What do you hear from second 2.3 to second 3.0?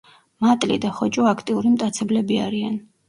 არიან.